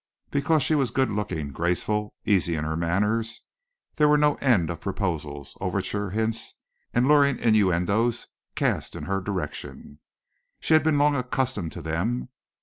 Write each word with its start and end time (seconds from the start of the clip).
Because 0.31 0.63
she 0.63 0.73
was 0.73 0.89
good 0.89 1.11
looking, 1.11 1.51
graceful, 1.51 2.15
easy 2.25 2.55
in 2.55 2.63
her 2.63 2.75
manners, 2.75 3.41
there 3.97 4.07
were 4.07 4.17
no 4.17 4.33
end 4.37 4.71
of 4.71 4.81
proposals, 4.81 5.55
overtures, 5.61 6.15
hints 6.15 6.55
and 6.91 7.07
luring 7.07 7.37
innuendos 7.37 8.25
cast 8.55 8.95
in 8.95 9.03
her 9.03 9.21
direction. 9.21 9.99
She 10.59 10.73
had 10.73 10.87
long 10.87 11.11
been 11.13 11.19
accustomed 11.19 11.71
to 11.73 11.83
them. 11.83 12.29